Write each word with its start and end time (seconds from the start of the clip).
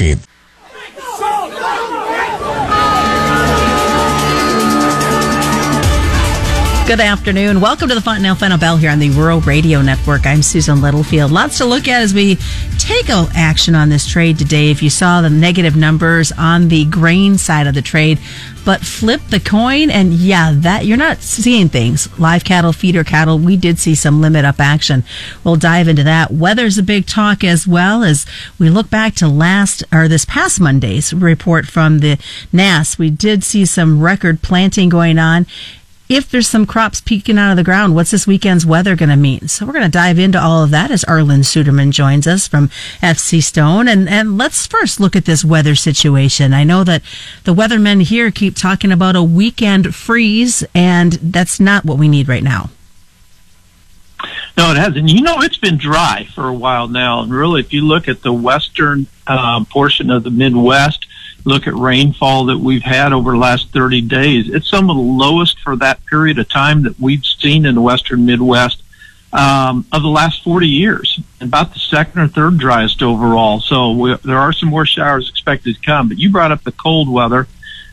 Update. 0.00 0.29
Good 6.86 6.98
afternoon. 6.98 7.60
Welcome 7.60 7.88
to 7.90 7.94
the 7.94 8.00
Fontanelle 8.00 8.34
Final 8.34 8.58
Bell 8.58 8.76
here 8.76 8.90
on 8.90 8.98
the 8.98 9.10
Rural 9.10 9.40
Radio 9.42 9.80
Network. 9.80 10.26
I'm 10.26 10.42
Susan 10.42 10.80
Littlefield. 10.80 11.30
Lots 11.30 11.58
to 11.58 11.64
look 11.64 11.86
at 11.86 12.02
as 12.02 12.12
we 12.12 12.36
take 12.78 13.08
action 13.08 13.74
on 13.74 13.88
this 13.88 14.08
trade 14.08 14.38
today. 14.38 14.70
If 14.70 14.82
you 14.82 14.90
saw 14.90 15.20
the 15.20 15.30
negative 15.30 15.76
numbers 15.76 16.32
on 16.32 16.68
the 16.68 16.84
grain 16.86 17.38
side 17.38 17.66
of 17.68 17.74
the 17.74 17.82
trade, 17.82 18.18
but 18.64 18.80
flip 18.80 19.20
the 19.30 19.40
coin 19.40 19.90
and 19.90 20.12
yeah, 20.12 20.52
that 20.52 20.84
you're 20.84 20.96
not 20.96 21.18
seeing 21.18 21.68
things. 21.68 22.08
Live 22.18 22.44
cattle, 22.44 22.72
feeder 22.72 23.04
cattle, 23.04 23.38
we 23.38 23.56
did 23.56 23.78
see 23.78 23.94
some 23.94 24.20
limit 24.20 24.44
up 24.44 24.60
action. 24.60 25.04
We'll 25.44 25.56
dive 25.56 25.88
into 25.88 26.02
that. 26.04 26.32
Weather's 26.32 26.78
a 26.78 26.82
big 26.82 27.06
talk 27.06 27.42
as 27.44 27.66
well 27.66 28.02
as 28.02 28.26
we 28.58 28.68
look 28.68 28.90
back 28.90 29.14
to 29.16 29.28
last 29.28 29.84
or 29.92 30.08
this 30.08 30.24
past 30.24 30.60
Monday's 30.60 31.12
report 31.12 31.66
from 31.66 32.00
the 32.00 32.18
NASS. 32.52 32.98
We 32.98 33.10
did 33.10 33.44
see 33.44 33.64
some 33.64 34.00
record 34.00 34.42
planting 34.42 34.88
going 34.88 35.18
on 35.18 35.46
if 36.10 36.28
there's 36.28 36.48
some 36.48 36.66
crops 36.66 37.00
peeking 37.00 37.38
out 37.38 37.52
of 37.52 37.56
the 37.56 37.62
ground, 37.62 37.94
what's 37.94 38.10
this 38.10 38.26
weekend's 38.26 38.66
weather 38.66 38.96
going 38.96 39.10
to 39.10 39.16
mean? 39.16 39.46
So 39.46 39.64
we're 39.64 39.72
going 39.72 39.84
to 39.84 39.90
dive 39.90 40.18
into 40.18 40.42
all 40.42 40.64
of 40.64 40.70
that 40.70 40.90
as 40.90 41.04
Arlan 41.04 41.44
Suderman 41.44 41.92
joins 41.92 42.26
us 42.26 42.48
from 42.48 42.68
FC 43.00 43.40
Stone. 43.40 43.86
And, 43.86 44.08
and 44.08 44.36
let's 44.36 44.66
first 44.66 44.98
look 44.98 45.14
at 45.14 45.24
this 45.24 45.44
weather 45.44 45.76
situation. 45.76 46.52
I 46.52 46.64
know 46.64 46.82
that 46.82 47.02
the 47.44 47.54
weathermen 47.54 48.02
here 48.02 48.32
keep 48.32 48.56
talking 48.56 48.90
about 48.90 49.14
a 49.14 49.22
weekend 49.22 49.94
freeze, 49.94 50.64
and 50.74 51.12
that's 51.12 51.60
not 51.60 51.84
what 51.84 51.96
we 51.96 52.08
need 52.08 52.26
right 52.26 52.42
now. 52.42 52.70
No, 54.56 54.72
it 54.72 54.78
hasn't. 54.78 55.08
You 55.08 55.22
know, 55.22 55.40
it's 55.42 55.58
been 55.58 55.78
dry 55.78 56.26
for 56.34 56.48
a 56.48 56.52
while 56.52 56.88
now. 56.88 57.22
And 57.22 57.32
really, 57.32 57.60
if 57.60 57.72
you 57.72 57.82
look 57.82 58.08
at 58.08 58.22
the 58.22 58.32
western 58.32 59.06
uh, 59.28 59.64
portion 59.70 60.10
of 60.10 60.24
the 60.24 60.30
Midwest, 60.30 61.06
look 61.44 61.66
at 61.66 61.74
rainfall 61.74 62.46
that 62.46 62.58
we've 62.58 62.82
had 62.82 63.12
over 63.12 63.32
the 63.32 63.38
last 63.38 63.70
30 63.70 64.02
days, 64.02 64.48
it's 64.48 64.68
some 64.68 64.90
of 64.90 64.96
the 64.96 65.02
lowest 65.02 65.60
for 65.60 65.76
that 65.76 66.04
period 66.06 66.38
of 66.38 66.48
time 66.48 66.82
that 66.82 66.98
we've 66.98 67.24
seen 67.24 67.66
in 67.66 67.74
the 67.74 67.80
western 67.80 68.26
Midwest 68.26 68.82
um, 69.32 69.86
of 69.92 70.02
the 70.02 70.08
last 70.08 70.42
40 70.42 70.66
years, 70.66 71.20
about 71.40 71.72
the 71.72 71.78
second 71.78 72.20
or 72.20 72.28
third 72.28 72.58
driest 72.58 73.02
overall. 73.02 73.60
So 73.60 73.92
we, 73.92 74.16
there 74.24 74.38
are 74.38 74.52
some 74.52 74.68
more 74.68 74.86
showers 74.86 75.28
expected 75.28 75.76
to 75.76 75.80
come. 75.80 76.08
But 76.08 76.18
you 76.18 76.30
brought 76.30 76.52
up 76.52 76.64
the 76.64 76.72
cold 76.72 77.08
weather. 77.08 77.46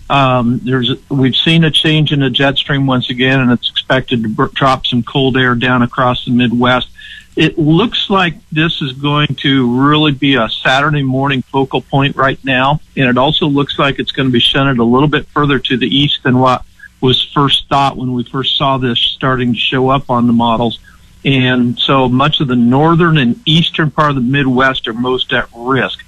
Um, 0.10 0.62
there's 0.64 0.92
we've 1.10 1.36
seen 1.36 1.64
a 1.66 1.72
change 1.72 2.14
in 2.14 2.22
the 2.22 2.30
jet 2.30 2.58
stream 2.58 2.88
once 2.88 3.10
again, 3.10 3.40
and 3.40 3.52
it's 3.52 3.70
expected 3.70 4.24
to 4.24 4.50
drop 4.54 4.86
some 4.86 5.04
cold 5.04 5.38
air 5.38 5.54
down 5.54 5.82
across 5.82 6.26
the 6.26 6.32
Midwest. 6.32 6.90
It 7.38 7.60
looks 7.60 8.10
like 8.10 8.34
this 8.50 8.82
is 8.82 8.94
going 8.94 9.28
to 9.42 9.80
really 9.88 10.12
be 10.12 10.34
a 10.38 10.50
Saturday 10.50 11.04
morning 11.04 11.44
focal 11.44 11.82
point 11.82 12.16
right 12.16 12.44
now, 12.44 12.82
and 12.96 13.08
it 13.08 13.16
also 13.16 13.46
looks 13.46 13.78
like 13.78 14.00
it's 14.00 14.12
going 14.12 14.28
to 14.28 14.34
be 14.34 14.40
shunted 14.40 14.80
a 14.80 14.84
little 14.84 15.08
bit 15.08 15.28
further 15.28 15.60
to 15.60 15.78
the 15.78 15.86
east 15.86 16.24
than 16.24 16.40
what 16.40 16.66
was 17.00 17.24
first 17.36 17.70
thought 17.70 17.96
when 17.96 18.14
we 18.14 18.24
first 18.24 18.58
saw 18.58 18.80
this 18.80 18.98
starting 18.98 19.54
to 19.54 19.60
show 19.60 19.88
up 19.88 20.10
on 20.10 20.26
the 20.26 20.34
models. 20.34 20.80
And 21.24 21.78
so 21.78 22.10
much 22.10 22.42
of 22.42 22.48
the 22.48 22.56
northern 22.56 23.20
and 23.20 23.40
eastern 23.46 23.92
part 23.92 24.10
of 24.10 24.16
the 24.16 24.22
Midwest 24.22 24.88
are 24.88 24.94
most 24.94 25.32
at 25.32 25.48
risk. 25.56 26.04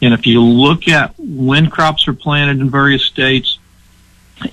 And 0.00 0.14
if 0.14 0.26
you 0.26 0.40
look 0.40 0.88
at 0.88 1.12
when 1.18 1.68
crops 1.68 2.08
are 2.08 2.14
planted 2.14 2.58
in 2.58 2.70
various 2.70 3.04
states 3.04 3.58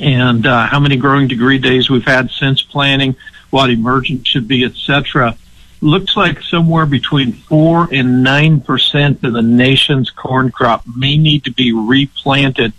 and 0.02 0.46
uh, 0.46 0.68
how 0.68 0.82
many 0.82 0.98
growing 0.98 1.30
degree 1.30 1.58
days 1.58 1.90
we've 1.90 2.04
had 2.04 2.32
since 2.32 2.62
planting, 2.62 3.16
what 3.50 3.70
emergence 3.70 4.28
should 4.28 4.50
be, 4.50 4.66
etc., 4.66 5.38
looks 5.82 6.16
like 6.16 6.42
somewhere 6.42 6.86
between 6.86 7.34
four 7.34 7.88
and 7.92 8.24
nine 8.24 8.62
percent 8.62 9.24
of 9.24 9.34
the 9.34 9.42
nation's 9.42 10.10
corn 10.10 10.52
crop 10.52 10.84
may 10.96 11.18
need 11.18 11.44
to 11.44 11.52
be 11.52 11.72
replanted 11.72 12.74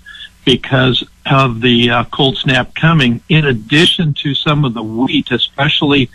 because 0.44 1.05
of 1.30 1.60
the 1.60 1.90
uh, 1.90 2.05
cold 2.05 2.36
snap 2.36 2.74
coming. 2.74 3.20
In 3.28 3.44
addition 3.44 4.14
to 4.14 4.34
some 4.34 4.64
of 4.64 4.74
the 4.74 4.82
wheat, 4.82 5.30
especially 5.30 6.10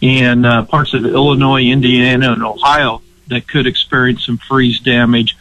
in 0.00 0.44
uh, 0.44 0.64
parts 0.64 0.94
of 0.94 1.04
Illinois, 1.04 1.64
Indiana, 1.64 2.32
and 2.32 2.44
Ohio, 2.44 3.02
that 3.28 3.48
could 3.48 3.66
experience 3.66 4.26
some 4.26 4.38
freeze 4.38 4.80
damage. 4.80 5.36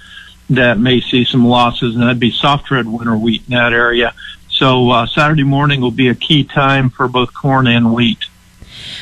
That 0.50 0.80
may 0.80 1.02
see 1.02 1.26
some 1.26 1.46
losses, 1.46 1.94
and 1.94 2.04
that'd 2.04 2.22
be 2.22 2.32
soft 2.32 2.72
red 2.72 2.88
winter 2.88 3.18
wheat 3.18 3.44
in 3.50 3.56
that 3.56 3.74
area. 3.74 4.14
So 4.50 4.90
uh, 4.90 5.06
Saturday 5.06 5.44
morning 5.44 5.82
will 5.82 5.92
be 5.92 6.08
a 6.08 6.16
key 6.16 6.46
time 6.46 6.90
for 6.90 7.10
both 7.10 7.34
corn 7.34 7.68
and 7.68 7.94
wheat. 7.94 8.20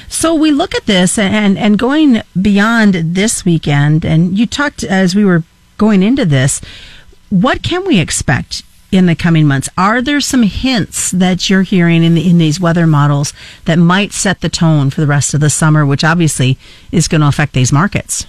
So 0.08 0.34
we 0.36 0.52
look 0.52 0.76
at 0.76 0.86
this 0.86 1.18
and, 1.18 1.58
and 1.58 1.78
going 1.78 2.22
beyond 2.40 2.94
this 2.94 3.46
weekend, 3.46 4.06
and 4.06 4.38
you 4.38 4.46
talked 4.46 4.84
as 4.84 5.16
we 5.16 5.26
were 5.26 5.44
going 5.78 6.04
into 6.04 6.26
this, 6.26 6.62
what 7.30 7.64
can 7.64 7.86
we 7.86 8.00
expect 8.00 8.64
in 8.92 9.08
the 9.08 9.16
coming 9.16 9.46
months? 9.46 9.70
Are 9.78 10.02
there 10.02 10.22
some 10.22 10.44
hints 10.44 11.12
that 11.12 11.50
you're 11.50 11.64
hearing 11.64 12.04
in, 12.04 12.16
the, 12.16 12.30
in 12.30 12.38
these 12.38 12.60
weather 12.60 12.88
models 12.88 13.34
that 13.66 13.78
might 13.78 14.14
set 14.14 14.42
the 14.42 14.50
tone 14.50 14.90
for 14.90 15.02
the 15.02 15.08
rest 15.08 15.34
of 15.34 15.42
the 15.42 15.50
summer, 15.50 15.86
which 15.86 16.04
obviously 16.04 16.58
is 16.92 17.08
going 17.08 17.22
to 17.22 17.28
affect 17.28 17.54
these 17.54 17.72
markets? 17.72 18.26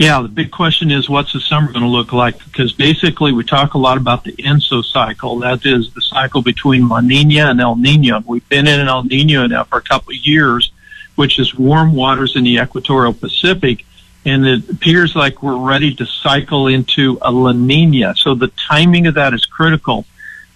Yeah, 0.00 0.22
the 0.22 0.28
big 0.28 0.50
question 0.50 0.90
is 0.90 1.10
what's 1.10 1.34
the 1.34 1.40
summer 1.40 1.70
going 1.70 1.82
to 1.82 1.86
look 1.86 2.14
like? 2.14 2.42
Because 2.42 2.72
basically, 2.72 3.34
we 3.34 3.44
talk 3.44 3.74
a 3.74 3.78
lot 3.78 3.98
about 3.98 4.24
the 4.24 4.32
ENSO 4.32 4.82
cycle. 4.82 5.40
That 5.40 5.66
is 5.66 5.92
the 5.92 6.00
cycle 6.00 6.40
between 6.40 6.88
La 6.88 7.02
Nina 7.02 7.50
and 7.50 7.60
El 7.60 7.76
Nino. 7.76 8.24
We've 8.26 8.48
been 8.48 8.66
in 8.66 8.80
an 8.80 8.88
El 8.88 9.04
Nino 9.04 9.46
now 9.46 9.64
for 9.64 9.76
a 9.76 9.82
couple 9.82 10.12
of 10.12 10.16
years, 10.16 10.72
which 11.16 11.38
is 11.38 11.54
warm 11.54 11.92
waters 11.94 12.34
in 12.34 12.44
the 12.44 12.56
equatorial 12.56 13.12
Pacific. 13.12 13.84
And 14.24 14.46
it 14.46 14.70
appears 14.70 15.14
like 15.14 15.42
we're 15.42 15.58
ready 15.58 15.94
to 15.96 16.06
cycle 16.06 16.66
into 16.68 17.18
a 17.20 17.30
La 17.30 17.52
Nina. 17.52 18.14
So 18.16 18.34
the 18.34 18.50
timing 18.56 19.06
of 19.06 19.16
that 19.16 19.34
is 19.34 19.44
critical. 19.44 20.06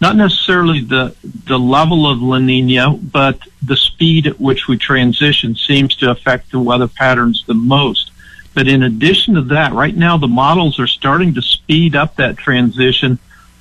Not 0.01 0.17
necessarily 0.17 0.81
the, 0.81 1.15
the 1.23 1.59
level 1.59 2.11
of 2.11 2.23
La 2.23 2.39
Nina, 2.39 2.93
but 2.93 3.41
the 3.61 3.77
speed 3.77 4.27
at 4.27 4.41
which 4.41 4.69
we 4.69 4.79
transition 4.79 5.55
seems 5.55 5.97
to 5.97 6.11
affect 6.11 6.51
the 6.51 6.61
weather 6.61 6.89
patterns 6.89 7.45
the 7.47 7.53
most. 7.53 8.11
But 8.55 8.69
in 8.69 8.83
addition 8.83 9.35
to 9.35 9.43
that, 9.43 9.73
right 9.73 9.97
now 9.97 10.17
the 10.17 10.29
models 10.29 10.79
are 10.79 10.87
starting 10.87 11.35
to 11.35 11.43
speed 11.43 11.97
up 11.97 12.17
that 12.17 12.37
transition 12.37 13.19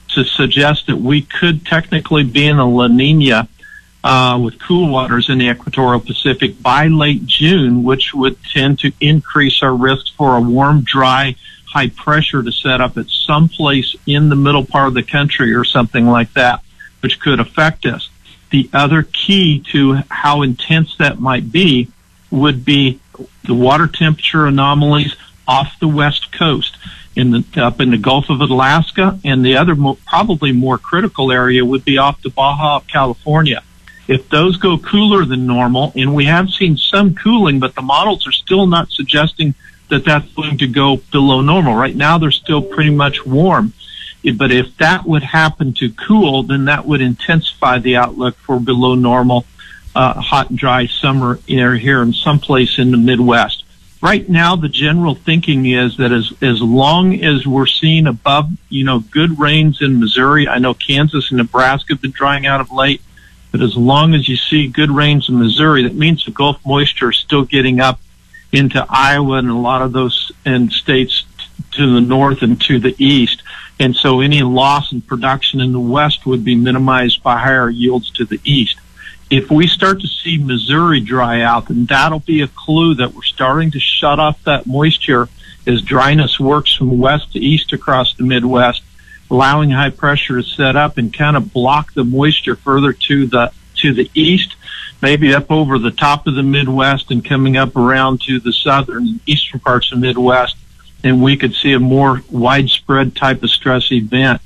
to 0.10 0.24
suggest 0.24 0.88
that 0.88 0.98
we 0.98 1.24
could 1.24 1.66
technically 1.66 2.24
be 2.24 2.46
in 2.46 2.60
a 2.60 2.70
La 2.70 2.88
Nina 2.88 3.48
uh, 4.04 4.40
with 4.42 4.60
cool 4.60 4.90
waters 4.90 5.30
in 5.30 5.38
the 5.40 5.50
equatorial 5.50 6.00
Pacific 6.00 6.62
by 6.62 6.88
late 6.88 7.26
June, 7.26 7.84
which 7.84 8.14
would 8.14 8.38
tend 8.44 8.80
to 8.80 8.92
increase 9.00 9.64
our 9.64 9.74
risk 9.74 10.14
for 10.16 10.36
a 10.36 10.42
warm, 10.42 10.82
dry, 10.82 11.36
high 11.66 11.90
pressure 11.90 12.44
to 12.44 12.52
set 12.52 12.82
up 12.82 12.98
at 12.98 13.10
some 13.10 13.50
place 13.50 13.96
in 14.06 14.30
the 14.30 14.36
middle 14.36 14.66
part 14.66 14.88
of 14.88 14.94
the 14.94 15.04
country 15.04 15.54
or 15.54 15.64
something 15.64 16.06
like 16.06 16.32
that, 16.34 16.62
which 17.00 17.20
could 17.20 17.40
affect 17.40 17.86
us. 17.86 18.10
The 18.52 18.70
other 18.74 19.02
key 19.02 19.60
to 19.72 20.04
how 20.12 20.44
intense 20.44 20.96
that 20.98 21.20
might 21.20 21.52
be 21.52 21.88
would 22.30 22.64
be 22.64 23.00
the 23.44 23.54
water 23.54 23.88
temperature 23.88 24.46
anomalies 24.46 25.16
off 25.48 25.80
the 25.80 25.88
west 25.88 26.32
coast 26.32 26.78
in 27.16 27.32
the 27.32 27.62
up 27.62 27.80
in 27.80 27.92
the 27.92 27.98
Gulf 27.98 28.30
of 28.30 28.42
Alaska, 28.42 29.20
and 29.24 29.46
the 29.46 29.58
other 29.58 29.76
mo- 29.76 29.98
probably 30.06 30.52
more 30.52 30.78
critical 30.78 31.32
area 31.32 31.64
would 31.64 31.86
be 31.86 31.98
off 31.98 32.22
the 32.22 32.30
Baja 32.30 32.78
of 32.78 32.88
California. 32.88 33.64
If 34.08 34.30
those 34.30 34.58
go 34.58 34.78
cooler 34.78 35.24
than 35.24 35.48
normal, 35.48 35.94
and 35.96 36.14
we 36.14 36.26
have 36.26 36.50
seen 36.50 36.76
some 36.76 37.16
cooling, 37.16 37.60
but 37.60 37.76
the 37.76 37.82
models 37.82 38.28
are 38.28 38.32
still 38.32 38.66
not 38.66 38.90
suggesting 38.92 39.54
that 39.90 40.04
that's 40.04 40.32
going 40.34 40.58
to 40.58 40.68
go 40.68 40.98
below 41.12 41.42
normal. 41.42 41.76
Right 41.76 41.96
now, 41.96 42.18
they're 42.18 42.32
still 42.32 42.62
pretty 42.62 42.90
much 42.90 43.26
warm. 43.26 43.74
But 44.36 44.52
if 44.52 44.78
that 44.78 45.06
would 45.06 45.24
happen 45.24 45.74
to 45.74 45.92
cool, 45.92 46.44
then 46.44 46.66
that 46.66 46.86
would 46.86 47.02
intensify 47.02 47.80
the 47.80 47.98
outlook 47.98 48.36
for 48.38 48.60
below 48.60 48.96
normal 48.96 49.46
uh, 49.96 50.20
hot 50.20 50.50
and 50.50 50.60
dry 50.60 50.88
summer 50.88 51.40
here, 51.48 51.76
here 51.76 52.02
in 52.02 52.14
some 52.14 52.40
place 52.40 52.80
in 52.80 52.92
the 52.92 52.98
Midwest. 52.98 53.64
Right 54.02 54.28
now, 54.28 54.56
the 54.56 54.70
general 54.70 55.16
thinking 55.16 55.66
is 55.66 55.96
that 55.98 56.12
as 56.12 56.34
as 56.42 56.62
long 56.62 57.24
as 57.24 57.48
we're 57.48 57.66
seeing 57.68 58.06
above, 58.06 58.50
you 58.68 58.84
know, 58.84 59.00
good 59.00 59.40
rains 59.40 59.82
in 59.82 60.00
Missouri, 60.00 60.46
I 60.46 60.60
know 60.60 60.74
Kansas 60.74 61.32
and 61.32 61.38
Nebraska 61.38 61.94
have 61.94 62.02
been 62.02 62.12
drying 62.12 62.46
out 62.46 62.60
of 62.60 62.70
late, 62.70 63.02
but 63.52 63.62
as 63.62 63.78
long 63.78 64.14
as 64.14 64.28
you 64.28 64.36
see 64.36 64.68
good 64.68 64.92
rains 64.92 65.30
in 65.30 65.40
Missouri, 65.40 65.84
that 65.84 65.96
means 65.96 66.26
the 66.26 66.32
Gulf 66.32 66.58
moisture 66.66 67.12
is 67.12 67.18
still 67.18 67.46
getting 67.46 67.80
up 67.80 68.02
into 68.52 68.86
Iowa 68.90 69.38
and 69.38 69.50
a 69.50 69.56
lot 69.56 69.82
of 69.82 69.94
those 69.94 70.34
and 70.44 70.72
states 70.72 71.26
to 71.72 71.94
the 71.94 72.02
north 72.02 72.42
and 72.42 72.60
to 72.62 72.80
the 72.80 72.96
east. 72.98 73.42
And 73.80 73.96
so 73.96 74.20
any 74.20 74.42
loss 74.42 74.92
in 74.92 75.02
production 75.02 75.62
in 75.62 75.72
the 75.72 75.80
west 75.80 76.26
would 76.26 76.44
be 76.44 76.56
minimized 76.56 77.24
by 77.24 77.38
higher 77.38 77.70
yields 77.70 78.12
to 78.12 78.26
the 78.26 78.40
east 78.44 78.78
if 79.34 79.50
we 79.50 79.66
start 79.66 80.00
to 80.00 80.08
see 80.08 80.38
Missouri 80.38 81.00
dry 81.00 81.42
out, 81.42 81.68
then 81.68 81.86
that'll 81.86 82.20
be 82.20 82.42
a 82.42 82.48
clue 82.48 82.94
that 82.94 83.16
we're 83.16 83.24
starting 83.24 83.72
to 83.72 83.80
shut 83.80 84.20
off 84.20 84.42
that 84.44 84.68
moisture 84.68 85.28
as 85.66 85.82
dryness 85.82 86.40
works 86.40 86.76
from 86.76 87.00
west 87.00 87.34
to 87.34 87.40
east 87.40 87.74
across 87.74 88.14
the 88.14 88.24
Midwest, 88.24 88.84
allowing 89.32 89.72
high 89.72 89.90
pressure 89.90 90.40
to 90.40 90.48
set 90.48 90.76
up 90.76 91.00
and 91.00 91.12
kind 91.12 91.36
of 91.36 91.52
block 91.52 91.96
the 91.96 92.04
moisture 92.04 92.56
further 92.56 92.94
to 92.94 93.26
the 93.26 93.52
to 93.78 93.92
the 93.92 94.08
east, 94.14 94.56
maybe 95.02 95.34
up 95.34 95.50
over 95.50 95.80
the 95.80 95.90
top 95.90 96.28
of 96.28 96.36
the 96.36 96.44
Midwest 96.44 97.10
and 97.10 97.26
coming 97.26 97.58
up 97.58 97.76
around 97.76 98.22
to 98.22 98.40
the 98.40 98.54
southern 98.54 99.08
and 99.08 99.20
eastern 99.26 99.60
parts 99.60 99.92
of 99.92 100.00
the 100.00 100.06
Midwest. 100.06 100.58
and 101.04 101.24
we 101.24 101.36
could 101.36 101.56
see 101.56 101.74
a 101.74 101.80
more 101.80 102.22
widespread 102.30 103.16
type 103.16 103.42
of 103.42 103.50
stress 103.50 103.92
event. 103.92 104.40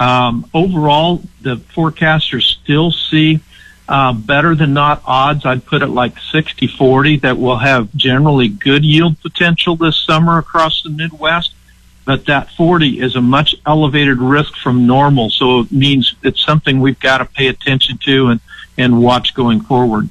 Um, 0.00 0.44
overall, 0.52 1.22
the 1.40 1.56
forecasters 1.56 2.42
still 2.42 2.90
see 2.90 3.40
uh, 3.88 4.12
better 4.12 4.54
than 4.54 4.72
not 4.72 5.02
odds. 5.04 5.44
I'd 5.44 5.64
put 5.64 5.82
it 5.82 5.88
like 5.88 6.18
60 6.18 6.66
40 6.66 7.18
that 7.18 7.36
we'll 7.36 7.58
have 7.58 7.94
generally 7.94 8.48
good 8.48 8.84
yield 8.84 9.20
potential 9.20 9.76
this 9.76 9.96
summer 9.96 10.38
across 10.38 10.82
the 10.82 10.90
Midwest. 10.90 11.54
But 12.06 12.26
that 12.26 12.50
40 12.50 13.00
is 13.00 13.16
a 13.16 13.22
much 13.22 13.54
elevated 13.66 14.18
risk 14.18 14.56
from 14.56 14.86
normal. 14.86 15.30
So 15.30 15.60
it 15.60 15.72
means 15.72 16.14
it's 16.22 16.44
something 16.44 16.80
we've 16.80 17.00
got 17.00 17.18
to 17.18 17.24
pay 17.24 17.46
attention 17.46 17.98
to 18.04 18.28
and, 18.28 18.40
and 18.76 19.02
watch 19.02 19.34
going 19.34 19.62
forward. 19.62 20.10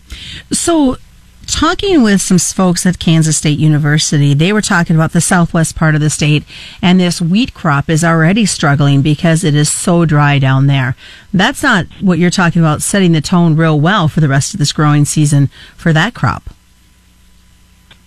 So 0.51 0.97
talking 1.45 2.04
with 2.04 2.22
some 2.22 2.40
folks 2.40 2.86
at 2.86 3.00
Kansas 3.00 3.38
State 3.38 3.60
University, 3.60 4.34
they 4.34 4.51
were 4.51 4.62
talking 4.62 4.95
about 4.95 5.12
the 5.12 5.22
southwest 5.22 5.75
part 5.75 5.95
of 5.95 6.01
the 6.01 6.10
state, 6.10 6.44
and 6.81 7.00
this 7.00 7.22
wheat 7.22 7.54
crop 7.54 7.90
is 7.90 8.04
already 8.04 8.45
struggling 8.45 9.01
because 9.01 9.44
it 9.44 9.56
is 9.56 9.72
so 9.72 10.06
dry 10.06 10.40
down 10.40 10.68
there. 10.68 10.95
That's 11.34 11.63
not 11.63 11.86
what 12.01 12.19
you're 12.19 12.30
talking 12.30 12.62
about, 12.62 12.81
setting 12.81 13.12
the 13.12 13.22
tone 13.22 13.56
real 13.56 13.80
well 13.80 14.07
for 14.07 14.19
the 14.19 14.28
rest 14.28 14.54
of 14.54 14.60
this 14.60 14.74
growing 14.74 15.06
season 15.06 15.50
for 15.75 15.94
that 15.94 16.13
crop. 16.13 16.44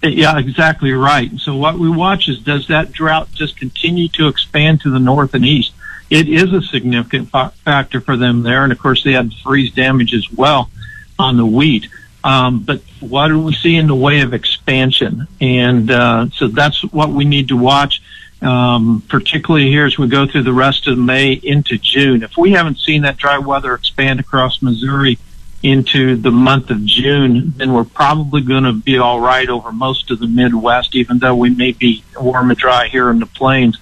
Yeah, 0.03 0.39
exactly 0.39 0.93
right. 0.93 1.31
So 1.39 1.57
what 1.57 1.79
we 1.79 1.89
watch 1.89 2.29
is 2.29 2.39
does 2.39 2.69
that 2.69 2.93
drought 2.93 3.33
just 3.33 3.57
continue 3.57 4.09
to 4.09 4.29
expand 4.29 4.83
to 4.83 4.91
the 4.91 5.01
north 5.01 5.35
and 5.35 5.45
east? 5.45 5.73
It 6.11 6.29
is 6.29 6.53
a 6.53 6.63
significant 6.63 7.31
factor 7.31 8.01
for 8.01 8.17
them 8.17 8.43
there, 8.43 8.63
and 8.63 8.73
of 8.73 8.79
course 8.79 9.03
they 9.03 9.13
had 9.13 9.33
freeze 9.43 9.73
damage 9.73 10.15
as 10.15 10.31
well 10.31 10.71
on 11.19 11.37
the 11.37 11.47
wheat. 11.47 11.89
Um, 12.23 12.61
but 12.61 12.81
what 13.01 13.29
do 13.29 13.41
we 13.41 13.55
see 13.55 13.77
in 13.77 13.87
the 13.87 13.95
way 13.95 14.21
of 14.21 14.35
expansion? 14.35 15.27
And 15.41 15.91
uh, 15.91 16.29
so 16.31 16.49
that's 16.49 16.83
what 16.93 17.11
we 17.11 17.25
need 17.25 17.49
to 17.49 17.57
watch, 17.57 18.03
um, 18.43 19.03
particularly 19.09 19.69
here 19.69 19.87
as 19.87 19.99
we 19.99 20.09
go 20.09 20.27
through 20.27 20.45
the 20.45 20.53
rest 20.53 20.87
of 20.87 20.99
May 20.99 21.33
into 21.33 21.79
June. 21.79 22.23
If 22.23 22.37
we 22.37 22.53
haven't 22.53 22.79
seen 22.79 23.03
that 23.03 23.17
dry 23.17 23.39
weather 23.39 23.75
expand 23.75 24.21
across 24.21 24.63
Missouri 24.63 25.19
into 25.63 26.17
the 26.17 26.31
month 26.31 26.71
of 26.71 26.85
June, 26.85 27.53
then 27.57 27.73
we're 27.73 27.85
probably 27.85 28.41
going 28.43 28.65
to 28.65 28.73
be 28.73 28.99
all 28.99 29.21
right 29.21 29.49
over 29.49 29.73
most 29.73 30.11
of 30.11 30.19
the 30.19 30.29
Midwest, 30.29 30.95
even 30.95 31.19
though 31.19 31.35
we 31.35 31.51
may 31.51 31.73
be 31.73 32.05
warm 32.21 32.51
and 32.51 32.59
dry 32.59 32.89
here 32.89 33.11
in 33.11 33.19
the 33.19 33.27
plains. 33.27 33.79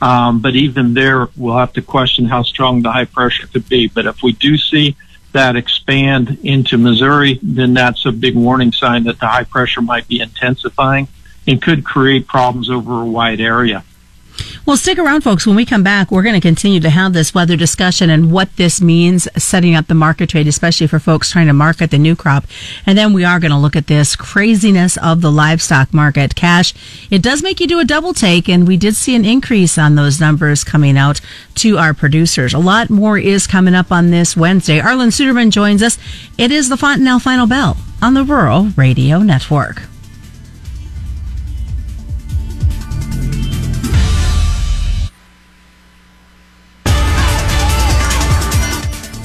Um, 0.00 0.40
but 0.40 0.54
even 0.54 0.94
there, 0.94 1.28
we'll 1.36 1.58
have 1.58 1.72
to 1.74 1.82
question 1.82 2.26
how 2.26 2.42
strong 2.42 2.82
the 2.82 2.92
high 2.92 3.04
pressure 3.04 3.46
could 3.46 3.68
be. 3.68 3.88
But 3.88 4.06
if 4.06 4.22
we 4.22 4.32
do 4.32 4.56
see 4.56 4.96
that 5.32 5.56
expand 5.56 6.38
into 6.42 6.78
Missouri, 6.78 7.38
then 7.42 7.74
that's 7.74 8.06
a 8.06 8.12
big 8.12 8.34
warning 8.34 8.72
sign 8.72 9.04
that 9.04 9.18
the 9.20 9.26
high 9.26 9.44
pressure 9.44 9.82
might 9.82 10.08
be 10.08 10.20
intensifying 10.20 11.08
and 11.46 11.60
could 11.60 11.84
create 11.84 12.26
problems 12.26 12.70
over 12.70 13.02
a 13.02 13.06
wide 13.06 13.40
area. 13.40 13.84
Well, 14.66 14.76
stick 14.76 14.98
around, 14.98 15.22
folks. 15.22 15.46
When 15.46 15.56
we 15.56 15.64
come 15.64 15.82
back, 15.82 16.10
we're 16.10 16.22
going 16.22 16.34
to 16.34 16.46
continue 16.46 16.78
to 16.80 16.90
have 16.90 17.12
this 17.12 17.34
weather 17.34 17.56
discussion 17.56 18.10
and 18.10 18.30
what 18.30 18.54
this 18.56 18.80
means 18.80 19.26
setting 19.42 19.74
up 19.74 19.86
the 19.86 19.94
market 19.94 20.28
trade, 20.28 20.46
especially 20.46 20.86
for 20.86 20.98
folks 20.98 21.30
trying 21.30 21.46
to 21.46 21.52
market 21.52 21.90
the 21.90 21.98
new 21.98 22.14
crop. 22.14 22.44
And 22.84 22.98
then 22.98 23.12
we 23.12 23.24
are 23.24 23.40
going 23.40 23.50
to 23.50 23.56
look 23.56 23.76
at 23.76 23.86
this 23.86 24.14
craziness 24.14 24.98
of 24.98 25.22
the 25.22 25.32
livestock 25.32 25.94
market. 25.94 26.34
Cash, 26.34 26.74
it 27.10 27.22
does 27.22 27.42
make 27.42 27.60
you 27.60 27.66
do 27.66 27.80
a 27.80 27.84
double 27.84 28.12
take, 28.12 28.48
and 28.48 28.68
we 28.68 28.76
did 28.76 28.94
see 28.94 29.14
an 29.14 29.24
increase 29.24 29.78
on 29.78 29.94
those 29.94 30.20
numbers 30.20 30.64
coming 30.64 30.98
out 30.98 31.20
to 31.56 31.78
our 31.78 31.94
producers. 31.94 32.52
A 32.52 32.58
lot 32.58 32.90
more 32.90 33.18
is 33.18 33.46
coming 33.46 33.74
up 33.74 33.90
on 33.90 34.10
this 34.10 34.36
Wednesday. 34.36 34.80
Arlan 34.80 35.08
Suderman 35.08 35.50
joins 35.50 35.82
us. 35.82 35.98
It 36.36 36.50
is 36.50 36.68
the 36.68 36.76
Fontanelle 36.76 37.20
Final 37.20 37.46
Bell 37.46 37.76
on 38.02 38.14
the 38.14 38.24
Rural 38.24 38.68
Radio 38.76 39.20
Network. 39.20 39.82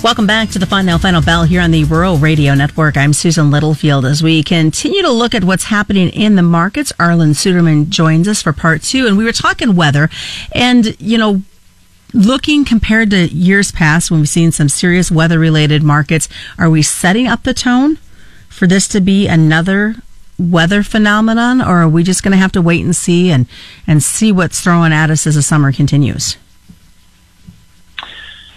Welcome 0.04 0.28
back 0.28 0.50
to 0.50 0.60
the 0.60 0.66
Fontanelle 0.66 1.00
Final 1.00 1.22
Bell 1.22 1.46
here 1.46 1.62
on 1.62 1.72
the 1.72 1.86
Rural 1.86 2.18
Radio 2.18 2.54
Network. 2.56 2.98
I'm 2.98 3.14
Susan 3.14 3.50
Littlefield. 3.50 4.04
As 4.04 4.22
we 4.22 4.44
continue 4.44 5.02
to 5.02 5.10
look 5.10 5.34
at 5.34 5.46
what's 5.46 5.64
happening 5.64 6.10
in 6.10 6.36
the 6.36 6.42
markets, 6.42 6.92
Arlan 7.00 7.30
Suderman 7.30 7.88
joins 7.88 8.28
us 8.28 8.42
for 8.42 8.52
part 8.52 8.82
two. 8.82 9.08
And 9.08 9.18
we 9.18 9.24
were 9.24 9.32
talking 9.32 9.78
weather 9.78 10.10
and, 10.54 11.00
you 11.00 11.18
know, 11.18 11.42
looking 12.14 12.66
compared 12.66 13.12
to 13.12 13.28
years 13.30 13.72
past 13.72 14.12
when 14.12 14.20
we've 14.20 14.28
seen 14.28 14.52
some 14.52 14.68
serious 14.68 15.10
weather 15.10 15.40
related 15.40 15.84
markets, 15.84 16.28
are 16.60 16.70
we 16.70 16.82
setting 16.82 17.26
up 17.26 17.44
the 17.44 17.54
tone 17.54 17.98
for 18.50 18.68
this 18.68 18.90
to 18.90 19.00
be 19.00 19.30
another 19.30 19.96
weather 20.38 20.84
phenomenon 20.84 21.62
or 21.62 21.84
are 21.84 21.88
we 21.88 22.04
just 22.04 22.24
going 22.24 22.34
to 22.34 22.38
have 22.38 22.52
to 22.52 22.62
wait 22.62 22.84
and 22.84 22.94
see 22.94 23.32
and, 23.32 23.48
and 23.88 24.04
see 24.04 24.34
what's 24.34 24.60
thrown 24.60 24.92
at 24.92 25.10
us 25.10 25.26
as 25.26 25.36
the 25.36 25.42
summer 25.42 25.72
continues? 25.72 26.36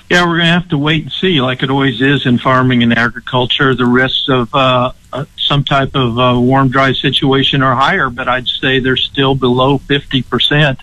Yeah, 0.08 0.24
we're 0.24 0.36
going 0.36 0.46
to 0.46 0.52
have 0.52 0.68
to 0.68 0.78
wait 0.78 1.02
and 1.02 1.12
see, 1.12 1.40
like 1.40 1.64
it 1.64 1.70
always 1.70 2.00
is 2.00 2.26
in 2.26 2.38
farming 2.38 2.84
and 2.84 2.96
agriculture. 2.96 3.74
The 3.74 3.86
risks 3.86 4.28
of 4.28 4.54
uh, 4.54 4.92
uh, 5.12 5.24
some 5.36 5.64
type 5.64 5.96
of 5.96 6.16
uh, 6.16 6.40
warm, 6.40 6.68
dry 6.68 6.92
situation 6.92 7.60
are 7.60 7.74
higher, 7.74 8.08
but 8.08 8.28
I'd 8.28 8.46
say 8.46 8.78
they're 8.78 8.96
still 8.96 9.34
below 9.34 9.78
50%. 9.78 10.78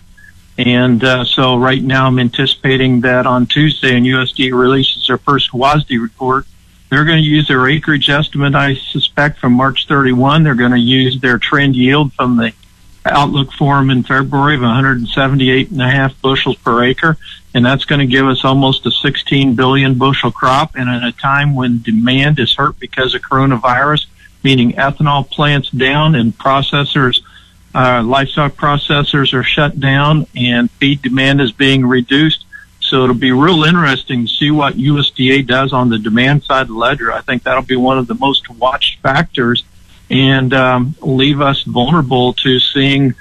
And 0.58 1.04
uh, 1.04 1.24
so 1.24 1.56
right 1.56 1.82
now 1.82 2.08
I'm 2.08 2.20
anticipating 2.20 3.00
that 3.02 3.26
on 3.26 3.46
Tuesday, 3.46 3.96
and 3.96 4.06
USDA 4.06 4.52
releases 4.52 5.08
their 5.08 5.18
first 5.18 5.52
WASDE 5.52 6.02
report, 6.02 6.46
they're 6.90 7.06
going 7.06 7.24
to 7.24 7.28
use 7.28 7.48
their 7.48 7.68
acreage 7.70 8.10
estimate, 8.10 8.56
I 8.56 8.76
suspect, 8.76 9.40
from 9.40 9.54
March 9.54 9.88
31. 9.88 10.44
They're 10.44 10.54
going 10.54 10.74
to 10.74 10.78
use 10.78 11.20
their 11.22 11.38
trend 11.38 11.78
yield 11.78 12.12
from 12.14 12.36
the 12.36 12.54
outlook 13.06 13.52
forum 13.54 13.90
in 13.90 14.04
February 14.04 14.56
of 14.56 14.62
178 14.62 15.72
and 15.72 15.82
a 15.82 15.90
half 15.90 16.22
bushels 16.22 16.58
per 16.58 16.84
acre 16.84 17.18
and 17.54 17.66
that's 17.66 17.86
going 17.86 18.00
to 18.00 18.08
give 18.08 18.28
us 18.28 18.44
almost 18.44 18.86
a 18.86 18.92
16 18.92 19.56
billion 19.56 19.98
bushel 19.98 20.32
crop. 20.32 20.76
And 20.76 20.90
at 20.90 21.04
a 21.04 21.12
time 21.12 21.56
when 21.56 21.82
demand 21.82 22.40
is 22.40 22.54
hurt 22.56 22.80
because 22.80 23.14
of 23.14 23.22
coronavirus, 23.22 24.08
meaning 24.44 24.74
ethanol 24.74 25.30
plants 25.30 25.70
down 25.70 26.16
and 26.16 26.38
processors, 26.38 27.22
uh, 27.76 28.04
livestock 28.04 28.54
processors 28.54 29.34
are 29.34 29.44
shut 29.44 29.80
down 29.80 30.28
and 30.36 30.70
feed 30.72 31.02
demand 31.02 31.42
is 31.42 31.52
being 31.52 31.86
reduced. 31.86 32.46
So 32.80 33.04
it'll 33.04 33.16
be 33.16 33.32
real 33.32 33.64
interesting 33.64 34.28
to 34.28 34.32
see 34.32 34.52
what 34.52 34.76
USDA 34.76 35.48
does 35.48 35.74
on 35.74 35.90
the 35.90 35.98
demand 35.98 36.44
side 36.44 36.64
of 36.64 36.68
the 36.70 36.74
ledger. 36.74 37.12
I 37.12 37.22
think 37.22 37.44
that'll 37.44 37.64
be 37.64 37.76
one 37.76 37.98
of 37.98 38.08
the 38.08 38.16
most 38.16 38.50
watched 38.50 39.00
factors 39.02 39.64
and 40.10 40.54
um, 40.54 40.96
leave 41.02 41.42
us 41.42 41.64
vulnerable 41.64 42.34
to 42.34 42.60
seeing 42.60 43.16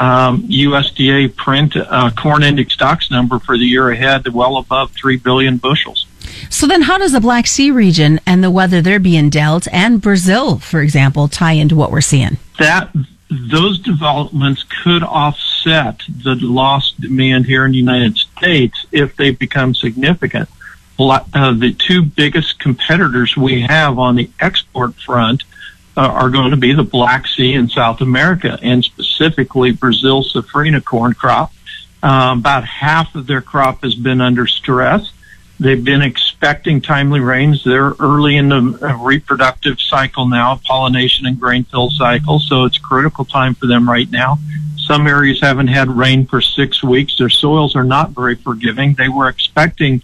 um, 0.00 0.42
USDA 0.44 1.34
print 1.34 1.76
uh, 1.76 2.10
corn 2.16 2.42
index 2.42 2.74
stocks 2.74 3.10
number 3.10 3.38
for 3.38 3.56
the 3.56 3.64
year 3.64 3.90
ahead, 3.90 4.28
well 4.28 4.56
above 4.56 4.92
3 4.92 5.16
billion 5.16 5.56
bushels. 5.56 6.06
So 6.50 6.66
then, 6.66 6.82
how 6.82 6.98
does 6.98 7.12
the 7.12 7.20
Black 7.20 7.46
Sea 7.46 7.70
region 7.70 8.20
and 8.26 8.42
the 8.42 8.50
weather 8.50 8.80
there 8.80 9.00
being 9.00 9.30
dealt, 9.30 9.66
and 9.72 10.00
Brazil, 10.00 10.58
for 10.58 10.80
example, 10.80 11.28
tie 11.28 11.52
into 11.52 11.74
what 11.74 11.90
we're 11.90 12.00
seeing? 12.00 12.38
That 12.58 12.94
those 13.30 13.78
developments 13.78 14.64
could 14.82 15.02
offset 15.02 16.02
the 16.08 16.36
lost 16.36 17.00
demand 17.00 17.46
here 17.46 17.64
in 17.64 17.72
the 17.72 17.78
United 17.78 18.16
States 18.16 18.86
if 18.92 19.16
they 19.16 19.30
become 19.30 19.74
significant. 19.74 20.48
Uh, 20.98 21.52
the 21.52 21.74
two 21.78 22.02
biggest 22.02 22.58
competitors 22.58 23.36
we 23.36 23.60
have 23.62 23.98
on 23.98 24.16
the 24.16 24.30
export 24.40 24.94
front 24.96 25.44
uh, 25.98 26.02
are 26.02 26.30
going 26.30 26.52
to 26.52 26.56
be 26.56 26.72
the 26.72 26.84
Black 26.84 27.26
Sea 27.26 27.54
and 27.54 27.68
South 27.68 28.00
America, 28.00 28.56
and 28.62 28.84
specifically 28.84 29.72
Brazil 29.72 30.22
safrinha 30.22 30.82
corn 30.84 31.12
crop. 31.12 31.52
Um, 32.04 32.38
about 32.38 32.64
half 32.64 33.16
of 33.16 33.26
their 33.26 33.40
crop 33.40 33.82
has 33.82 33.96
been 33.96 34.20
under 34.20 34.46
stress. 34.46 35.12
They've 35.58 35.82
been 35.82 36.02
expecting 36.02 36.80
timely 36.80 37.18
rains. 37.18 37.64
They're 37.64 37.94
early 37.98 38.36
in 38.36 38.48
the 38.48 38.78
uh, 38.80 38.96
reproductive 39.02 39.80
cycle 39.80 40.28
now, 40.28 40.60
pollination 40.64 41.26
and 41.26 41.38
grain 41.38 41.64
fill 41.64 41.90
cycle, 41.90 42.38
so 42.38 42.64
it's 42.64 42.78
critical 42.78 43.24
time 43.24 43.56
for 43.56 43.66
them 43.66 43.90
right 43.90 44.08
now. 44.08 44.38
Some 44.76 45.08
areas 45.08 45.40
haven't 45.40 45.66
had 45.66 45.88
rain 45.88 46.26
for 46.26 46.40
six 46.40 46.80
weeks. 46.80 47.18
Their 47.18 47.28
soils 47.28 47.74
are 47.74 47.82
not 47.82 48.10
very 48.10 48.36
forgiving. 48.36 48.94
They 48.94 49.08
were 49.08 49.28
expecting 49.28 50.02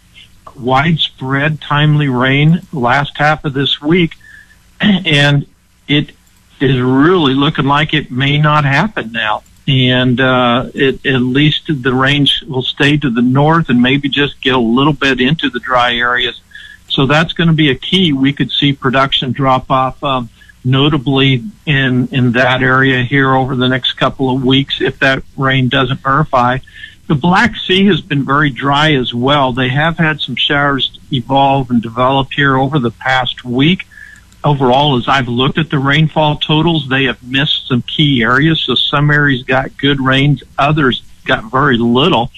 widespread 0.58 1.60
timely 1.60 2.08
rain 2.08 2.62
last 2.72 3.16
half 3.16 3.44
of 3.44 3.52
this 3.52 3.80
week, 3.80 4.16
and 4.80 5.46
it 5.88 6.12
is 6.61 6.81
really 6.81 7.35
looking 7.35 7.67
like 7.67 7.95
it 7.95 8.11
may 8.11 8.38
not 8.38 8.64
happen 8.64 9.12
now. 9.12 9.43
And 9.67 10.21
uh, 10.21 10.71
it, 10.75 11.07
at 11.07 11.21
least 11.21 11.71
the 11.83 11.95
range 11.95 12.43
will 12.47 12.62
stay 12.62 12.99
to 12.99 13.09
the 13.09 13.23
north 13.23 13.71
and 13.71 13.81
maybe 13.81 14.09
just 14.09 14.41
get 14.43 14.55
a 14.55 14.59
little 14.59 14.93
bit 14.93 15.21
into 15.21 15.49
the 15.49 15.59
dry 15.61 15.95
areas. 15.97 16.41
So 16.88 17.07
that's 17.07 17.33
going 17.33 17.49
to 17.49 17.55
be 17.55 17.71
a 17.71 17.75
key. 17.75 18.12
We 18.12 18.33
could 18.33 18.50
see 18.50 18.73
production 18.73 19.33
drop 19.33 19.71
off, 19.71 20.03
um, 20.05 20.29
notably 20.64 21.43
in 21.67 22.09
in 22.09 22.33
that 22.33 22.62
area 22.62 23.03
here 23.03 23.35
over 23.35 23.55
the 23.55 23.69
next 23.69 23.95
couple 23.95 24.35
of 24.35 24.43
weeks 24.43 24.81
if 24.81 24.99
that 25.00 25.23
rain 25.37 25.69
doesn't 25.69 26.00
verify. 26.00 26.59
The 27.07 27.14
Black 27.14 27.55
Sea 27.57 27.87
has 27.87 28.00
been 28.00 28.25
very 28.25 28.49
dry 28.49 28.95
as 28.95 29.12
well. 29.12 29.53
They 29.53 29.69
have 29.69 29.99
had 29.99 30.21
some 30.21 30.37
showers 30.37 30.99
evolve 31.12 31.71
and 31.71 31.83
develop 31.83 32.33
here 32.33 32.57
over 32.57 32.79
the 32.79 32.91
past 32.91 33.45
week 33.45 33.87
overall, 34.44 34.96
as 34.96 35.08
I've 35.08 35.28
looked 35.28 35.58
at 35.58 35.70
the 35.70 35.78
rainfall 35.78 36.36
totals, 36.36 36.88
they 36.88 37.04
have 37.04 37.22
missed 37.22 37.68
some 37.68 37.82
key 37.82 38.22
areas. 38.22 38.60
So 38.60 38.74
some 38.74 39.10
areas 39.10 39.42
got 39.42 39.76
good 39.76 40.00
rains, 40.00 40.42
others 40.58 41.02
got 41.24 41.50
very 41.50 41.78
little. 41.78 42.30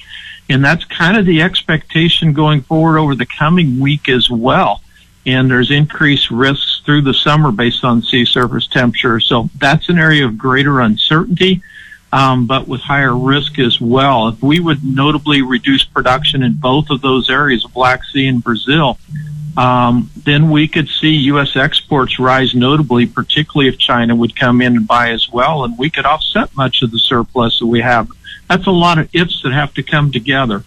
And 0.49 0.65
that's 0.65 0.85
kind 0.85 1.17
of 1.17 1.27
the 1.27 1.43
expectation 1.43 2.33
going 2.33 2.63
forward 2.63 2.99
over 2.99 3.15
the 3.15 3.27
coming 3.27 3.81
week 3.81 4.09
as 4.09 4.31
well. 4.31 4.81
And 5.27 5.51
there's 5.51 5.73
increased 5.73 6.31
risks 6.31 6.83
through 6.85 7.03
the 7.03 7.15
summer 7.15 7.51
based 7.51 7.85
on 7.85 8.01
sea 8.01 8.25
surface 8.25 8.69
temperature. 8.69 9.19
So 9.19 9.51
that's 9.59 9.89
an 9.89 9.99
area 9.99 10.25
of 10.25 10.39
greater 10.39 10.81
uncertainty, 10.81 11.63
um, 12.13 12.47
but 12.47 12.69
with 12.69 12.81
higher 12.81 13.17
risk 13.17 13.59
as 13.59 13.81
well. 13.81 14.29
If 14.29 14.41
we 14.41 14.61
would 14.61 14.85
notably 14.85 15.43
reduce 15.43 15.83
production 15.83 16.45
in 16.45 16.53
both 16.53 16.91
of 16.91 17.01
those 17.01 17.29
areas, 17.29 17.65
Black 17.65 18.05
Sea 18.05 18.29
and 18.29 18.43
Brazil, 18.45 19.01
um, 19.57 20.11
then 20.25 20.51
we 20.51 20.69
could 20.69 20.89
see 20.89 21.11
U.S. 21.31 21.57
exports 21.57 22.19
rise 22.19 22.55
notably, 22.55 23.07
particularly 23.07 23.69
if 23.69 23.79
China 23.79 24.15
would 24.15 24.37
come 24.37 24.61
in 24.61 24.77
and 24.77 24.87
buy 24.87 25.11
as 25.11 25.31
well, 25.31 25.65
and 25.65 25.79
we 25.79 25.91
could 25.91 26.05
offset 26.05 26.55
much 26.57 26.83
of 26.83 26.91
the 26.91 26.99
surplus 26.99 27.59
that 27.59 27.67
we 27.67 27.81
have. 27.81 28.09
That's 28.49 28.67
a 28.67 28.73
lot 28.73 28.99
of 28.99 29.09
ifs 29.15 29.43
that 29.43 29.53
have 29.53 29.73
to 29.75 29.83
come 29.83 30.13
together. 30.13 30.65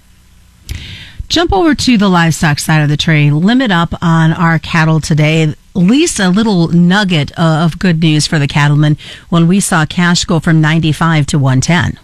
Jump 1.30 1.54
over 1.54 1.76
to 1.76 1.98
the 1.98 2.10
livestock 2.10 2.58
side 2.58 2.82
of 2.82 2.90
the 2.90 2.98
trade. 2.98 3.34
Limit 3.34 3.70
up 3.70 3.94
on 4.02 4.34
our 4.34 4.58
cattle 4.58 5.00
today. 5.00 5.44
At 5.44 5.58
least 5.76 6.20
a 6.20 6.30
little 6.30 6.70
nugget 6.70 7.32
of 7.38 7.78
good 7.78 8.02
news 8.02 8.26
for 8.26 8.40
the 8.40 8.48
cattlemen 8.48 8.98
when 9.30 9.48
we 9.48 9.60
saw 9.60 9.86
cash 9.86 10.26
go 10.26 10.40
from 10.40 10.60
95 10.60 11.28
to 11.28 11.38
110. 11.38 12.00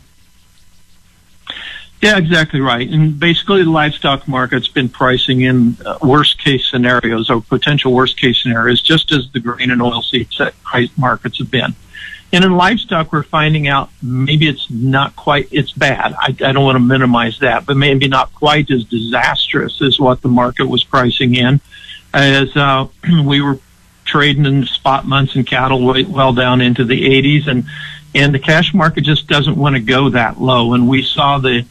Yeah, 2.05 2.17
exactly 2.17 2.62
right. 2.62 2.88
And 2.88 3.19
basically, 3.19 3.63
the 3.63 3.71
livestock 3.71 4.27
market's 4.27 4.67
been 4.67 4.89
pricing 4.89 5.41
in 5.41 5.75
uh, 5.83 5.97
worst 6.03 6.38
case 6.38 6.69
scenarios 6.69 7.31
or 7.31 7.41
potential 7.41 7.93
worst 7.93 8.19
case 8.19 8.43
scenarios, 8.43 8.79
just 8.79 9.12
as 9.12 9.31
the 9.31 9.39
grain 9.39 9.71
and 9.71 9.81
oilseed 9.81 10.29
markets 10.97 11.39
have 11.39 11.50
been. 11.50 11.74
And 12.31 12.43
in 12.45 12.55
livestock, 12.57 13.12
we're 13.12 13.24
finding 13.24 13.67
out 13.67 13.89
maybe 14.03 14.47
it's 14.47 14.69
not 14.69 15.15
quite, 15.15 15.47
it's 15.50 15.71
bad. 15.71 16.13
I, 16.13 16.27
I 16.27 16.51
don't 16.51 16.63
want 16.63 16.75
to 16.75 16.79
minimize 16.79 17.39
that, 17.39 17.65
but 17.65 17.75
maybe 17.75 18.07
not 18.07 18.31
quite 18.35 18.69
as 18.69 18.83
disastrous 18.83 19.81
as 19.81 20.00
what 20.00 20.21
the 20.21 20.27
market 20.27 20.67
was 20.67 20.83
pricing 20.83 21.33
in. 21.33 21.59
As 22.13 22.55
uh, 22.55 22.88
we 23.25 23.41
were 23.41 23.57
trading 24.03 24.45
in 24.45 24.63
spot 24.67 25.07
months 25.07 25.35
and 25.35 25.47
cattle 25.47 25.83
well 25.83 26.33
down 26.33 26.62
into 26.62 26.85
the 26.85 27.01
80s, 27.01 27.47
and 27.47 27.65
and 28.13 28.33
the 28.33 28.39
cash 28.39 28.75
market 28.75 29.01
just 29.01 29.27
doesn't 29.27 29.57
want 29.57 29.75
to 29.75 29.81
go 29.81 30.09
that 30.09 30.39
low. 30.39 30.74
And 30.74 30.88
we 30.88 31.01
saw 31.01 31.39
the 31.39 31.65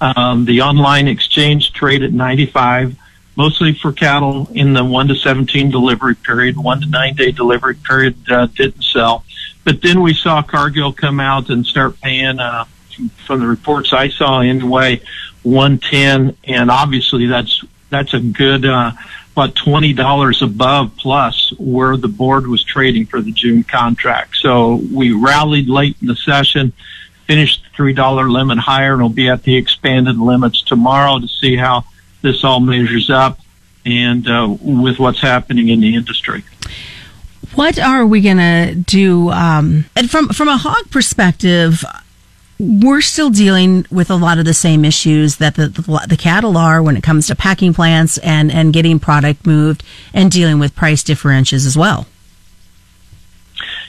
um, 0.00 0.44
the 0.44 0.62
online 0.62 1.08
exchange 1.08 1.72
trade 1.72 2.02
at 2.02 2.12
95, 2.12 2.96
mostly 3.36 3.72
for 3.74 3.92
cattle 3.92 4.48
in 4.52 4.72
the 4.72 4.84
1 4.84 5.08
to 5.08 5.14
17 5.14 5.70
delivery 5.70 6.14
period. 6.14 6.56
1 6.56 6.80
to 6.80 6.86
9 6.86 7.14
day 7.14 7.32
delivery 7.32 7.74
period 7.74 8.16
uh, 8.30 8.46
didn't 8.46 8.82
sell. 8.82 9.24
But 9.64 9.82
then 9.82 10.00
we 10.00 10.14
saw 10.14 10.42
Cargill 10.42 10.92
come 10.92 11.20
out 11.20 11.50
and 11.50 11.66
start 11.66 12.00
paying, 12.00 12.38
uh, 12.38 12.64
from 13.26 13.40
the 13.40 13.46
reports 13.46 13.92
I 13.92 14.08
saw 14.08 14.40
anyway, 14.40 15.02
110. 15.42 16.36
And 16.44 16.70
obviously 16.70 17.26
that's, 17.26 17.64
that's 17.90 18.14
a 18.14 18.20
good, 18.20 18.64
uh, 18.64 18.92
about 19.32 19.54
$20 19.54 20.42
above 20.42 20.96
plus 20.96 21.52
where 21.58 21.96
the 21.96 22.08
board 22.08 22.48
was 22.48 22.64
trading 22.64 23.06
for 23.06 23.20
the 23.20 23.30
June 23.30 23.62
contract. 23.62 24.36
So 24.36 24.82
we 24.92 25.12
rallied 25.12 25.68
late 25.68 25.96
in 26.00 26.08
the 26.08 26.16
session 26.16 26.72
finish 27.28 27.62
the 27.62 27.68
three 27.76 27.92
dollar 27.92 28.28
limit 28.28 28.58
higher, 28.58 28.94
and 28.94 29.02
we'll 29.02 29.10
be 29.10 29.28
at 29.28 29.44
the 29.44 29.54
expanded 29.54 30.18
limits 30.18 30.62
tomorrow 30.62 31.20
to 31.20 31.28
see 31.28 31.54
how 31.56 31.84
this 32.22 32.42
all 32.42 32.58
measures 32.58 33.10
up 33.10 33.38
and 33.86 34.28
uh, 34.28 34.56
with 34.60 34.98
what's 34.98 35.20
happening 35.20 35.68
in 35.68 35.80
the 35.80 35.94
industry. 35.94 36.42
What 37.54 37.78
are 37.78 38.04
we 38.06 38.20
going 38.20 38.38
to 38.38 38.74
do? 38.74 39.30
Um, 39.30 39.84
and 39.94 40.10
from 40.10 40.28
from 40.30 40.48
a 40.48 40.56
hog 40.56 40.90
perspective, 40.90 41.84
we're 42.58 43.00
still 43.00 43.30
dealing 43.30 43.86
with 43.90 44.10
a 44.10 44.16
lot 44.16 44.38
of 44.38 44.44
the 44.44 44.54
same 44.54 44.84
issues 44.84 45.36
that 45.36 45.54
the, 45.54 45.68
the, 45.68 46.06
the 46.08 46.16
cattle 46.16 46.56
are 46.56 46.82
when 46.82 46.96
it 46.96 47.02
comes 47.02 47.26
to 47.28 47.36
packing 47.36 47.74
plants 47.74 48.18
and 48.18 48.50
and 48.50 48.72
getting 48.72 48.98
product 48.98 49.46
moved 49.46 49.84
and 50.14 50.30
dealing 50.30 50.58
with 50.58 50.74
price 50.74 51.02
differentials 51.02 51.66
as 51.66 51.76
well. 51.76 52.06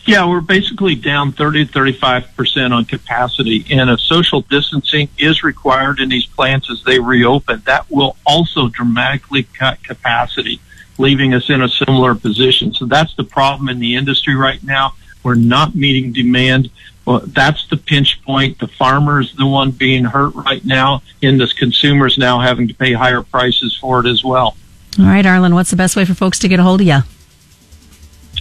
Yeah, 0.09 0.27
we're 0.27 0.41
basically 0.41 0.95
down 0.95 1.33
30 1.33 1.67
to 1.67 1.71
35 1.71 2.35
percent 2.35 2.73
on 2.73 2.85
capacity, 2.85 3.63
and 3.69 3.91
if 3.91 3.99
social 3.99 4.41
distancing 4.41 5.07
is 5.19 5.43
required 5.43 5.99
in 5.99 6.09
these 6.09 6.25
plants 6.25 6.69
as 6.71 6.83
they 6.83 6.99
reopen, 6.99 7.61
that 7.65 7.85
will 7.91 8.17
also 8.25 8.69
dramatically 8.69 9.43
cut 9.43 9.83
capacity, 9.83 10.59
leaving 10.97 11.35
us 11.35 11.49
in 11.51 11.61
a 11.61 11.69
similar 11.69 12.15
position. 12.15 12.73
So 12.73 12.85
that's 12.85 13.15
the 13.15 13.23
problem 13.23 13.69
in 13.69 13.77
the 13.77 13.95
industry 13.95 14.35
right 14.35 14.63
now. 14.63 14.95
We're 15.21 15.35
not 15.35 15.75
meeting 15.75 16.11
demand. 16.11 16.71
Well, 17.05 17.21
that's 17.27 17.67
the 17.67 17.77
pinch 17.77 18.23
point. 18.23 18.57
The 18.57 18.67
farmer 18.67 19.21
is 19.21 19.33
the 19.35 19.45
one 19.45 19.69
being 19.69 20.05
hurt 20.05 20.33
right 20.33 20.65
now, 20.65 21.03
and 21.21 21.39
the 21.39 21.53
consumers 21.55 22.17
now 22.17 22.39
having 22.39 22.67
to 22.67 22.73
pay 22.73 22.93
higher 22.93 23.21
prices 23.21 23.75
for 23.75 23.99
it 23.99 24.07
as 24.07 24.23
well. 24.23 24.57
All 24.97 25.05
right, 25.05 25.23
Arlan, 25.23 25.53
what's 25.53 25.69
the 25.69 25.75
best 25.75 25.95
way 25.95 26.03
for 26.03 26.15
folks 26.15 26.39
to 26.39 26.47
get 26.47 26.59
a 26.59 26.63
hold 26.63 26.81
of 26.81 26.87
you? 26.87 26.99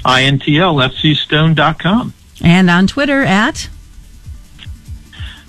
intlfcstone.com. 0.09 2.15
And 2.43 2.71
on 2.71 2.87
Twitter 2.87 3.23
at? 3.23 3.69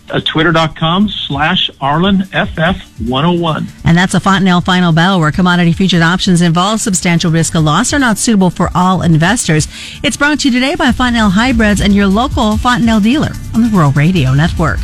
Uh, 0.10 0.20
Twitter.com 0.20 1.08
slash 1.08 1.70
ArlanFF101. 1.82 3.70
And 3.86 3.96
that's 3.96 4.16
a 4.16 4.20
Fontanelle 4.20 4.62
Final 4.62 4.92
Bell 4.92 5.20
where 5.20 5.32
commodity 5.32 5.72
futures 5.72 6.02
options 6.02 6.42
involve 6.42 6.82
substantial 6.82 7.30
risk 7.30 7.54
of 7.54 7.64
loss 7.64 7.94
are 7.94 8.00
not 8.00 8.18
suitable 8.18 8.50
for 8.50 8.72
all 8.74 9.04
investors. 9.04 9.68
It's 10.04 10.18
brought 10.18 10.40
to 10.40 10.50
you 10.50 10.54
today 10.54 10.74
by 10.74 10.92
Fontanelle 10.92 11.30
Hybrids 11.30 11.80
and 11.80 11.94
your 11.94 12.08
local 12.08 12.58
Fontanelle 12.58 13.02
dealer 13.02 13.30
on 13.54 13.62
the 13.62 13.70
Rural 13.70 13.92
Radio 13.92 14.34
Network. 14.34 14.80